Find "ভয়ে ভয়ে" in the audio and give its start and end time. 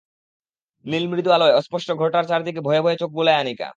2.61-2.99